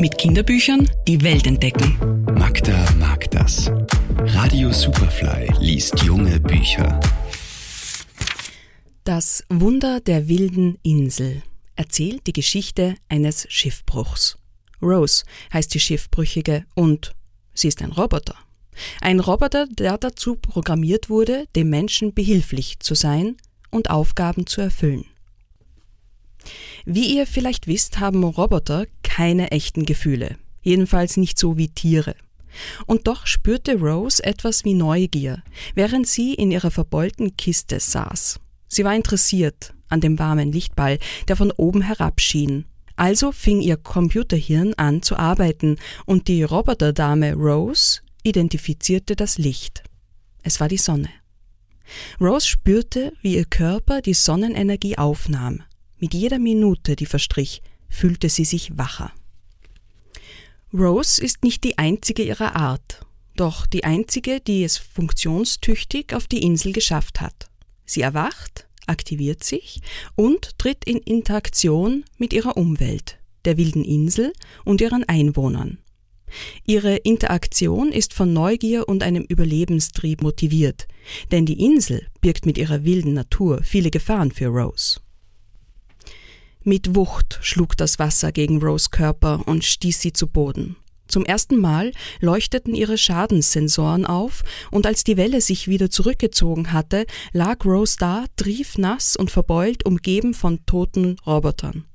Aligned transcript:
Mit 0.00 0.16
Kinderbüchern 0.16 0.88
die 1.06 1.22
Welt 1.22 1.46
entdecken. 1.46 2.24
Magda 2.34 2.90
mag 2.98 3.30
das. 3.32 3.70
Radio 4.18 4.72
Superfly 4.72 5.52
liest 5.60 6.02
junge 6.02 6.40
Bücher. 6.40 6.98
Das 9.04 9.44
Wunder 9.50 10.00
der 10.00 10.26
wilden 10.26 10.78
Insel 10.82 11.42
erzählt 11.76 12.26
die 12.26 12.32
Geschichte 12.32 12.94
eines 13.10 13.44
Schiffbruchs. 13.50 14.38
Rose 14.80 15.24
heißt 15.52 15.74
die 15.74 15.80
Schiffbrüchige 15.80 16.64
und 16.74 17.12
sie 17.52 17.68
ist 17.68 17.82
ein 17.82 17.92
Roboter. 17.92 18.36
Ein 19.02 19.20
Roboter, 19.20 19.66
der 19.66 19.98
dazu 19.98 20.36
programmiert 20.36 21.10
wurde, 21.10 21.44
dem 21.54 21.68
Menschen 21.68 22.14
behilflich 22.14 22.80
zu 22.80 22.94
sein 22.94 23.36
und 23.70 23.90
Aufgaben 23.90 24.46
zu 24.46 24.62
erfüllen. 24.62 25.04
Wie 26.84 27.16
ihr 27.16 27.26
vielleicht 27.26 27.66
wisst, 27.66 28.00
haben 28.00 28.24
Roboter 28.24 28.86
keine 29.20 29.50
echten 29.50 29.84
Gefühle, 29.84 30.38
jedenfalls 30.62 31.18
nicht 31.18 31.38
so 31.38 31.58
wie 31.58 31.68
Tiere. 31.68 32.14
Und 32.86 33.06
doch 33.06 33.26
spürte 33.26 33.78
Rose 33.78 34.24
etwas 34.24 34.64
wie 34.64 34.72
Neugier, 34.72 35.42
während 35.74 36.06
sie 36.06 36.32
in 36.32 36.50
ihrer 36.50 36.70
verbeulten 36.70 37.36
Kiste 37.36 37.80
saß. 37.80 38.40
Sie 38.66 38.82
war 38.82 38.96
interessiert 38.96 39.74
an 39.90 40.00
dem 40.00 40.18
warmen 40.18 40.52
Lichtball, 40.52 40.98
der 41.28 41.36
von 41.36 41.52
oben 41.52 41.82
herabschien. 41.82 42.64
Also 42.96 43.30
fing 43.30 43.60
ihr 43.60 43.76
Computerhirn 43.76 44.72
an 44.78 45.02
zu 45.02 45.16
arbeiten 45.16 45.76
und 46.06 46.26
die 46.26 46.42
Roboterdame 46.42 47.34
Rose 47.34 48.00
identifizierte 48.22 49.16
das 49.16 49.36
Licht. 49.36 49.82
Es 50.42 50.60
war 50.60 50.68
die 50.68 50.78
Sonne. 50.78 51.10
Rose 52.18 52.46
spürte, 52.46 53.12
wie 53.20 53.34
ihr 53.34 53.44
Körper 53.44 54.00
die 54.00 54.14
Sonnenenergie 54.14 54.96
aufnahm. 54.96 55.62
Mit 55.98 56.14
jeder 56.14 56.38
Minute, 56.38 56.96
die 56.96 57.04
verstrich, 57.04 57.60
fühlte 57.90 58.28
sie 58.28 58.44
sich 58.44 58.78
wacher. 58.78 59.12
Rose 60.72 61.22
ist 61.22 61.42
nicht 61.42 61.64
die 61.64 61.78
einzige 61.78 62.22
ihrer 62.22 62.56
Art, 62.56 63.04
doch 63.36 63.66
die 63.66 63.84
einzige, 63.84 64.40
die 64.40 64.64
es 64.64 64.78
funktionstüchtig 64.78 66.14
auf 66.14 66.26
die 66.26 66.42
Insel 66.42 66.72
geschafft 66.72 67.20
hat. 67.20 67.50
Sie 67.84 68.02
erwacht, 68.02 68.68
aktiviert 68.86 69.42
sich 69.44 69.80
und 70.14 70.58
tritt 70.58 70.84
in 70.84 70.98
Interaktion 70.98 72.04
mit 72.18 72.32
ihrer 72.32 72.56
Umwelt, 72.56 73.18
der 73.44 73.56
wilden 73.56 73.84
Insel 73.84 74.32
und 74.64 74.80
ihren 74.80 75.04
Einwohnern. 75.04 75.78
Ihre 76.64 76.96
Interaktion 76.96 77.90
ist 77.90 78.14
von 78.14 78.32
Neugier 78.32 78.88
und 78.88 79.02
einem 79.02 79.24
Überlebenstrieb 79.24 80.22
motiviert, 80.22 80.86
denn 81.32 81.46
die 81.46 81.64
Insel 81.64 82.06
birgt 82.20 82.46
mit 82.46 82.58
ihrer 82.58 82.84
wilden 82.84 83.14
Natur 83.14 83.62
viele 83.64 83.90
Gefahren 83.90 84.30
für 84.30 84.46
Rose. 84.46 85.00
Mit 86.62 86.94
Wucht 86.94 87.38
schlug 87.40 87.74
das 87.78 87.98
Wasser 87.98 88.32
gegen 88.32 88.62
Rose 88.62 88.90
Körper 88.90 89.42
und 89.46 89.64
stieß 89.64 89.98
sie 90.00 90.12
zu 90.12 90.26
Boden. 90.26 90.76
Zum 91.08 91.24
ersten 91.24 91.58
Mal 91.58 91.92
leuchteten 92.20 92.74
ihre 92.74 92.98
Schadenssensoren 92.98 94.04
auf, 94.04 94.44
und 94.70 94.86
als 94.86 95.02
die 95.02 95.16
Welle 95.16 95.40
sich 95.40 95.68
wieder 95.68 95.90
zurückgezogen 95.90 96.72
hatte, 96.72 97.06
lag 97.32 97.64
Rose 97.64 97.96
da, 97.98 98.26
triefnass 98.36 99.16
und 99.16 99.30
verbeult, 99.30 99.86
umgeben 99.86 100.34
von 100.34 100.64
toten 100.66 101.16
Robotern. 101.26 101.86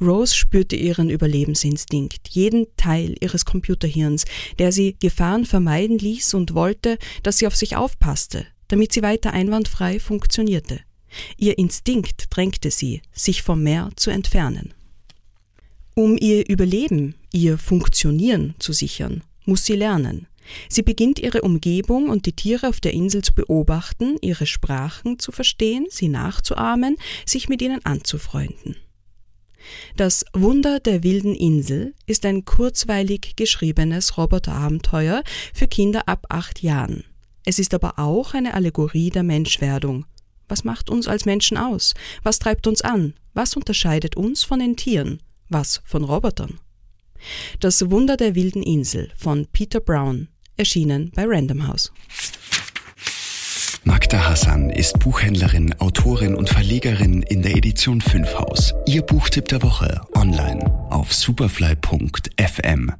Rose 0.00 0.36
spürte 0.36 0.76
ihren 0.76 1.08
Überlebensinstinkt, 1.08 2.28
jeden 2.28 2.66
Teil 2.76 3.14
ihres 3.20 3.46
Computerhirns, 3.46 4.26
der 4.58 4.70
sie 4.70 4.96
Gefahren 5.00 5.46
vermeiden 5.46 5.98
ließ 5.98 6.34
und 6.34 6.54
wollte, 6.54 6.98
dass 7.22 7.38
sie 7.38 7.46
auf 7.46 7.56
sich 7.56 7.74
aufpasste, 7.74 8.46
damit 8.68 8.92
sie 8.92 9.02
weiter 9.02 9.32
einwandfrei 9.32 9.98
funktionierte. 9.98 10.80
Ihr 11.36 11.58
Instinkt 11.58 12.26
drängte 12.30 12.70
sie, 12.70 13.02
sich 13.12 13.42
vom 13.42 13.62
Meer 13.62 13.90
zu 13.96 14.10
entfernen. 14.10 14.74
Um 15.94 16.16
ihr 16.18 16.48
Überleben, 16.48 17.14
ihr 17.32 17.56
Funktionieren 17.56 18.54
zu 18.58 18.72
sichern, 18.72 19.22
muss 19.44 19.64
sie 19.64 19.76
lernen. 19.76 20.26
Sie 20.68 20.82
beginnt 20.82 21.18
ihre 21.18 21.42
Umgebung 21.42 22.08
und 22.08 22.26
die 22.26 22.32
Tiere 22.32 22.68
auf 22.68 22.80
der 22.80 22.92
Insel 22.92 23.22
zu 23.22 23.32
beobachten, 23.32 24.16
ihre 24.20 24.46
Sprachen 24.46 25.18
zu 25.18 25.32
verstehen, 25.32 25.86
sie 25.88 26.08
nachzuahmen, 26.08 26.96
sich 27.24 27.48
mit 27.48 27.62
ihnen 27.62 27.84
anzufreunden. 27.84 28.76
Das 29.96 30.24
Wunder 30.34 30.80
der 30.80 31.02
wilden 31.02 31.34
Insel 31.34 31.94
ist 32.06 32.26
ein 32.26 32.44
kurzweilig 32.44 33.34
geschriebenes 33.36 34.18
Roboterabenteuer 34.18 35.22
für 35.54 35.68
Kinder 35.68 36.08
ab 36.08 36.26
acht 36.28 36.62
Jahren. 36.62 37.04
Es 37.46 37.58
ist 37.58 37.72
aber 37.72 37.98
auch 37.98 38.34
eine 38.34 38.54
Allegorie 38.54 39.10
der 39.10 39.22
Menschwerdung 39.22 40.06
was 40.54 40.62
macht 40.62 40.88
uns 40.88 41.08
als 41.08 41.24
Menschen 41.24 41.56
aus? 41.56 41.94
Was 42.22 42.38
treibt 42.38 42.68
uns 42.68 42.80
an? 42.80 43.14
Was 43.32 43.56
unterscheidet 43.56 44.16
uns 44.16 44.44
von 44.44 44.60
den 44.60 44.76
Tieren? 44.76 45.20
Was 45.48 45.82
von 45.84 46.04
Robotern? 46.04 46.60
Das 47.58 47.90
Wunder 47.90 48.16
der 48.16 48.36
wilden 48.36 48.62
Insel 48.62 49.10
von 49.16 49.48
Peter 49.50 49.80
Brown, 49.80 50.28
erschienen 50.56 51.10
bei 51.12 51.24
Random 51.26 51.66
House. 51.66 51.90
Magda 53.82 54.28
Hassan 54.28 54.70
ist 54.70 55.00
Buchhändlerin, 55.00 55.74
Autorin 55.80 56.36
und 56.36 56.48
Verlegerin 56.48 57.22
in 57.22 57.42
der 57.42 57.56
Edition 57.56 58.00
5 58.00 58.34
Haus. 58.34 58.74
Ihr 58.86 59.02
Buchtipp 59.02 59.48
der 59.48 59.60
Woche 59.60 60.02
online 60.14 60.72
auf 60.90 61.12
superfly.fm. 61.12 62.92